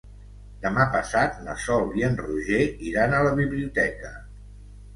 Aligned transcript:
Demà 0.61 0.87
passat 0.95 1.37
na 1.49 1.55
Sol 1.65 1.85
i 2.01 2.07
en 2.09 2.19
Roger 2.23 2.65
iran 2.93 3.17
a 3.19 3.23
la 3.29 3.37
biblioteca. 3.43 4.13